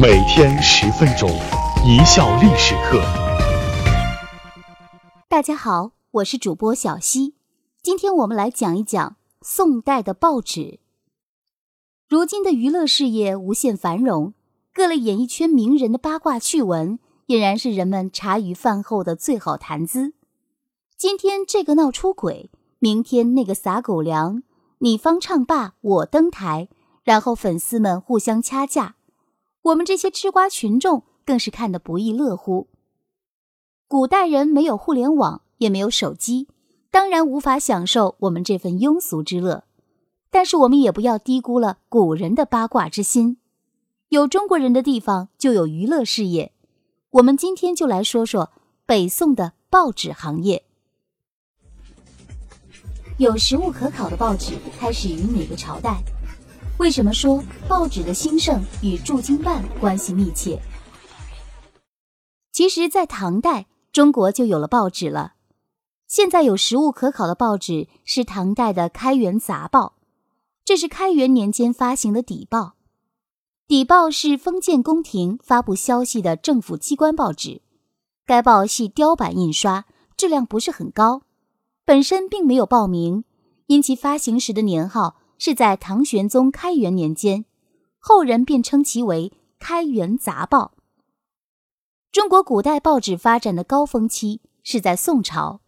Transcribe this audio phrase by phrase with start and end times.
[0.00, 1.28] 每天十分钟，
[1.84, 3.02] 一笑历史课。
[5.28, 7.34] 大家好，我是主播小溪，
[7.82, 10.78] 今天我们来讲一讲宋代的报纸。
[12.08, 14.34] 如今的娱乐事业无限繁荣，
[14.72, 20.12] 各类演艺圈名人的八卦趣闻，俨然是人们茶余饭后的最好谈资。
[20.96, 24.44] 今天这个闹出轨，明天那个撒狗粮，
[24.78, 26.68] 你方唱罢我登台，
[27.02, 28.94] 然后粉丝们互相掐架。
[29.68, 32.68] 我们这些吃瓜群众更是看得不亦乐乎。
[33.86, 36.48] 古代人没有互联网，也没有手机，
[36.90, 39.64] 当然无法享受我们这份庸俗之乐。
[40.30, 43.38] 但是我们也不要低估了古人的八卦之心。
[44.10, 46.52] 有中国人的地方就有娱乐事业。
[47.10, 48.50] 我们今天就来说说
[48.86, 50.64] 北宋的报纸行业。
[53.18, 56.02] 有实物可考的报纸开始于哪个朝代？
[56.78, 60.60] 为什么说报纸的兴盛与驻京办关系密切？
[62.52, 65.34] 其实，在唐代，中国就有了报纸了。
[66.06, 69.94] 现在有实物可考的报纸是唐代的《开元杂报》，
[70.64, 72.74] 这是开元年间发行的邸报。
[73.66, 77.60] 邸报是封建宫廷发布消息的政府机关报纸。
[78.24, 79.84] 该报系雕版印刷，
[80.16, 81.22] 质量不是很高，
[81.84, 83.24] 本身并没有报名，
[83.66, 85.16] 因其发行时的年号。
[85.38, 87.44] 是在唐玄宗开元年间，
[87.98, 90.72] 后人便称其为《开元杂报》。
[92.10, 95.60] 中国古代报纸发展的高峰期是在宋朝。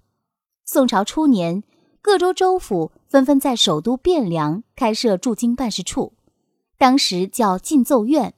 [0.65, 1.63] 宋朝初年，
[2.03, 6.15] 各州州府纷纷在首都汴梁开设驻京办事处，
[6.77, 8.35] 当时叫进奏院。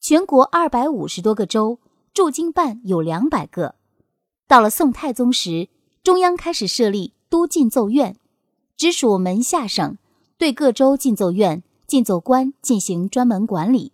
[0.00, 1.80] 全国二百五十多个州，
[2.12, 3.74] 驻京办有两百个。
[4.46, 5.68] 到了宋太宗时，
[6.02, 8.16] 中央开始设立都进奏院，
[8.76, 9.96] 直属门下省。
[10.36, 13.92] 对各州进奏院、进奏官进行专门管理。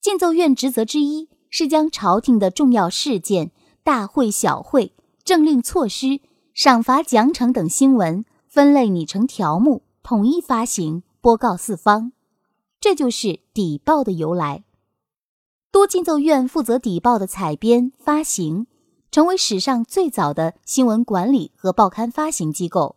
[0.00, 3.52] 进奏院职责之一是将朝廷的重要事件、
[3.84, 4.92] 大会小会、
[5.24, 6.20] 政令措施、
[6.54, 12.12] 赏罚奖惩等新闻分类拟成条目，统一发行，播告四方。
[12.80, 14.64] 这就是邸报的由来。
[15.70, 18.66] 都进奏院负责邸报的采编、发行，
[19.10, 22.96] 成为史上最早的新闻管理和报刊发行机构。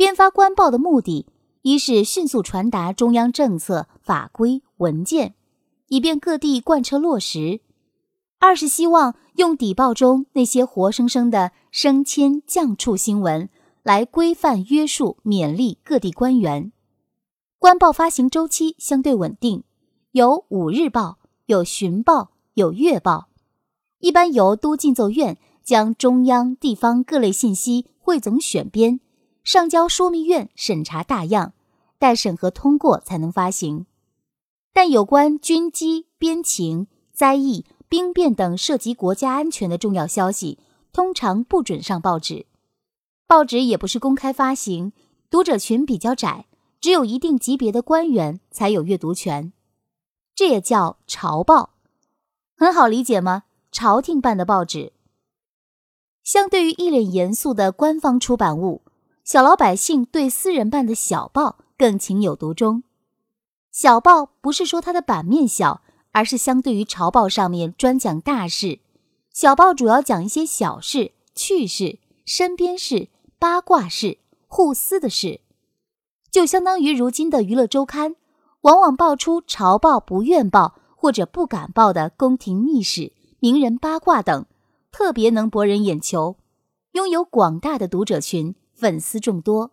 [0.00, 1.26] 编发官报的目的，
[1.60, 5.34] 一是迅速传达中央政策、法规、文件，
[5.88, 7.60] 以便各地贯彻落实；
[8.38, 13.50] 二是希望用邸报中那些活生生的升迁降处新闻，
[13.82, 16.72] 来规范约束、勉励各地官员。
[17.58, 19.64] 官报发行周期相对稳定，
[20.12, 23.28] 有五日报、有旬报、有月报，
[23.98, 29.00] 一般由都进奏院将中央、地方各类信息汇总选编。
[29.44, 31.54] 上交枢密院审查大样，
[31.98, 33.86] 待审核通过才能发行。
[34.72, 40.58] 但有关军机、边情、灾疫、兵变等涉及国家安全的重要消息，
[40.92, 42.46] 通常不准上报纸。
[43.26, 44.92] 报纸也不是公开发行，
[45.28, 46.46] 读者群比较窄，
[46.80, 49.52] 只有一定级别的官员才有阅读权。
[50.34, 51.70] 这也叫朝报，
[52.56, 53.44] 很好理解吗？
[53.72, 54.92] 朝廷办的报纸，
[56.24, 58.82] 相对于一脸严肃的官方出版物。
[59.32, 62.82] 小老百姓对私人办的小报更情有独钟。
[63.70, 68.80] 小报不是说它的版面小，而是相对于朝报上面专讲大事，
[69.32, 73.08] 小报主要讲一些小事、趣事、身边事、
[73.38, 74.18] 八卦事、
[74.48, 75.40] 互撕的事，
[76.32, 78.16] 就相当于如今的娱乐周刊，
[78.62, 84.44] 往往爆出朝报不愿报或者不敢报的宫廷秘史、名人八卦等，
[84.90, 86.34] 特别能博人眼球，
[86.94, 88.56] 拥有广大的读者群。
[88.80, 89.72] 粉丝众多。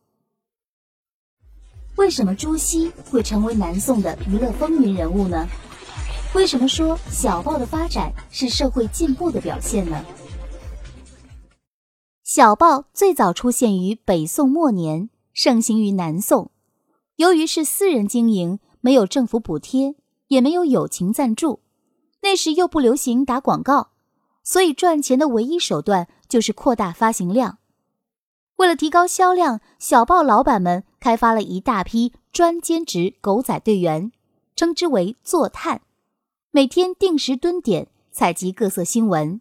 [1.96, 5.48] 为什么朱熹会成为南宋的娱乐风云人物呢？
[6.36, 10.04] 为什么说小报的发展是社会进步的表现呢？
[12.22, 16.52] 小报最早出现于北宋末年，盛行于南宋。
[17.16, 19.96] 由于是私人经营，没有政府补贴，
[20.28, 21.62] 也没有友情赞助，
[22.24, 23.92] 那时又不流行打广告，
[24.44, 27.60] 所以赚钱的唯一手段就是扩大发行量。
[28.58, 34.12] 为了提高销量，小报老板们开发了一大批专兼职狗仔队员，
[34.56, 35.82] 称之为“坐探”，
[36.50, 39.40] 每天定时蹲点采集各色新闻。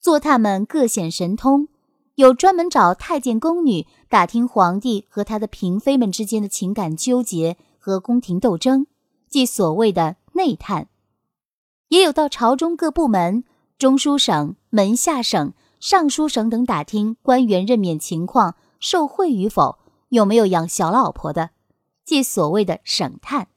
[0.00, 1.68] 坐探们各显神通，
[2.14, 8.86] 有专门找太监宫女打听皇帝和他的嫔妃们之间的情感纠结和宫廷斗争，
[9.28, 10.86] 即所谓的内探；
[11.88, 13.44] 也有到朝中各部门、
[13.76, 15.52] 中书省、门下省。
[15.86, 19.78] 尚书省等打听官员任免情况、受贿与否、
[20.08, 21.50] 有没有养小老婆的，
[22.06, 23.48] 即所谓的省探；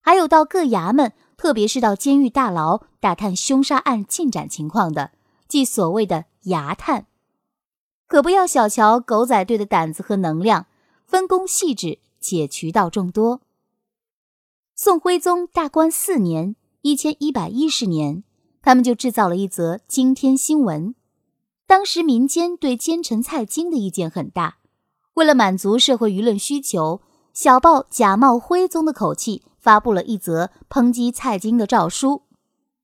[0.00, 5.10] 还有到各衙门特别是到监狱大牢打探凶杀案进展情况的，
[5.48, 7.06] 即所谓的衙探。
[8.06, 10.66] 可不要小瞧狗仔队的胆子和能量，
[11.04, 13.40] 分工细致且渠道众多。
[14.76, 18.22] 宋徽宗大观四年（一千一百一十年），
[18.62, 20.94] 他们就制造了一则惊天新闻。
[21.70, 24.56] 当时民间对奸臣蔡京的意见很大，
[25.14, 27.00] 为了满足社会舆论需求，
[27.32, 32.22] 小报假冒徽宗的口气发布了一则抨击蔡京的诏书，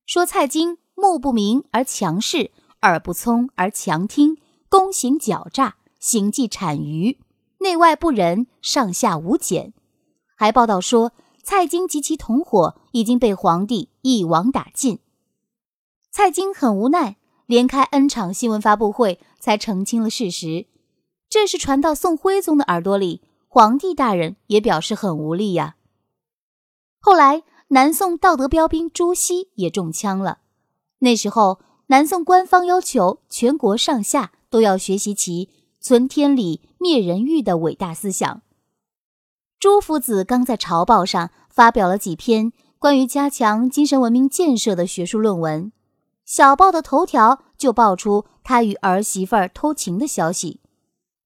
[0.07, 2.53] 说蔡京目不明而强势，
[2.83, 4.37] 耳不聪而强听。
[4.71, 7.19] 躬行狡诈，行迹谄谀，
[7.59, 9.73] 内外不仁，上下无检。
[10.37, 11.11] 还报道说，
[11.43, 15.01] 蔡京及其同伙已经被皇帝一网打尽。
[16.13, 20.67] 蔡京很无奈，连开 N 场新闻发布会才澄清了事实。
[21.29, 25.77] 这是传到宋徽宗的耳朵里，皇帝大人也表示很无力呀。
[27.01, 30.39] 后来，南宋道德标兵朱熹也中枪了。
[30.99, 34.33] 那时候，南宋官方要求全国上下。
[34.49, 35.51] 都要学习其
[35.81, 38.43] 存天理、灭人欲的伟大思想。
[39.59, 45.73] 朱夫子刚在朝报上发表了几篇关于加强精神文明建设的学术论文，
[46.27, 50.61] 小报的头条就爆出他与儿媳妇儿偷情的消息。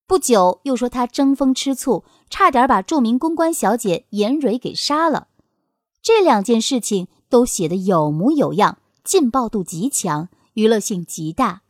[0.06, 5.28] 不久又说他争风吃醋，差点把著名公关小姐严蕊给杀了。
[6.02, 11.62] 这两件事情都写得有模有样，劲爆度极强，娱乐性极大。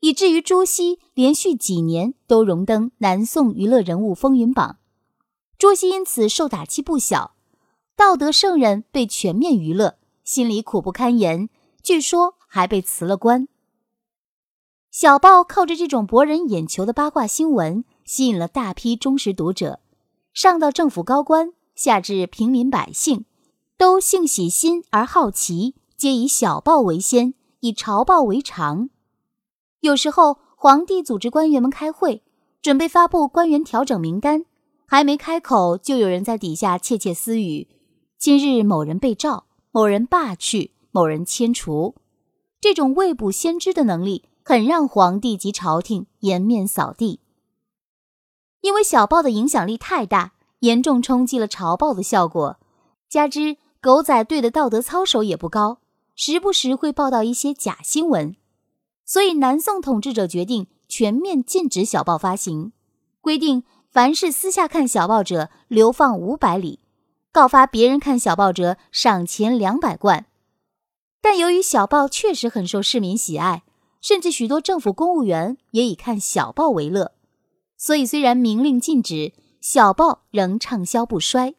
[0.00, 4.78] 以至于朱熹连续几年都荣登南宋娱乐人物风云榜，
[5.58, 7.34] 朱熹因此受打击不小。
[7.96, 11.48] 道德圣人被全面娱乐，心里苦不堪言，
[11.82, 13.48] 据说还被辞了官。
[14.90, 19.80] 小报靠着这种博人眼球的八卦新闻，吸引了大批忠实读者，
[20.32, 23.26] 上到政府高官，下至平民百姓，
[23.76, 28.88] 都性喜新而好奇，皆以小报为先，以朝报为常。
[29.80, 32.22] 有时候，皇帝组织官员们开会，
[32.62, 34.46] 准备发布官员调整名单，
[34.86, 37.68] 还没开口，就有人在底下窃窃私语
[38.16, 41.94] ：“今日某人被召，某人罢去，某人迁除。”
[42.60, 47.20] 这种未卜先知的能力，很让皇帝及朝廷颜面扫地。
[48.62, 52.58] 因为小报的影响力太大，严重冲击了朝报的效果，
[53.08, 55.78] 加之狗仔队的道德操守也不高，
[56.16, 58.34] 时不时会报道一些假新闻。
[59.04, 62.72] 所以，南宋统治者决定全面禁止小报发行，
[63.20, 66.80] 规定凡是私下看小报者，流放五百里；
[67.30, 70.26] 告发别人看小报者，赏钱两百贯。
[71.28, 73.64] 但由于小报确实很受市民喜爱，
[74.00, 77.16] 甚至许多政府公务员也以看小报为乐，
[77.76, 81.56] 所以虽然明令禁止，小报仍畅销不衰。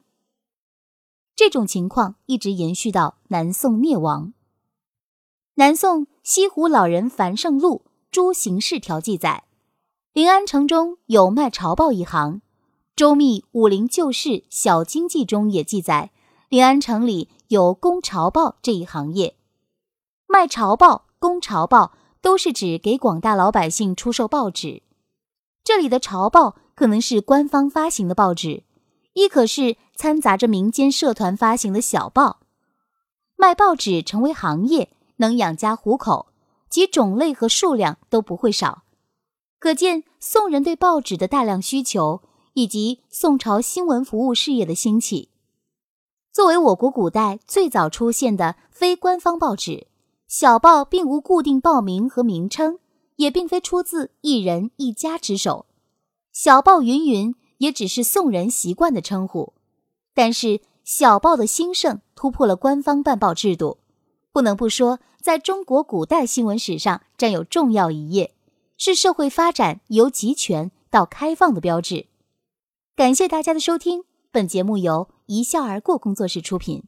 [1.36, 4.32] 这种情况一直延续到南宋灭亡。
[5.56, 9.44] 南宋西湖老人樊胜录《诸行事条》记载，
[10.14, 12.42] 临安城中有卖朝报一行。
[12.96, 16.12] 周密《武林旧事小经济》中也记载，
[16.48, 19.37] 临安城里有供朝报这一行业。
[20.28, 24.84] 卖朝报、供朝报都是指给广大老百姓出售报纸。
[25.64, 28.64] 这里的朝报可能是官方发行的报纸，
[29.14, 32.42] 亦可是掺杂着民间社团发行的小报。
[33.36, 34.90] 卖报纸成为行业。
[35.20, 36.28] 能养家糊口，
[36.70, 38.84] 其种类和数量都不会少，
[39.58, 42.22] 可见宋人对报纸的大量需求，
[42.54, 45.32] 以及宋朝新闻服务事业的兴起。
[46.32, 49.88] 作为我国古代最早出现的非官方报纸，
[50.28, 52.80] 小报并无固定报名和名称，
[53.16, 55.66] 也并非出自一人一家之手。
[56.34, 59.54] 小报云云，也只是宋人习惯的称呼。
[60.14, 63.78] 但是小报的兴盛突破了官方办报制度。
[64.34, 68.36] 不能不说，在中国古代新闻史上占有重要一页，
[68.78, 72.08] 是社会发展由集权到开放的标志。
[72.96, 76.84] 感谢大家的收听，本节目由一笑而过工作室出品。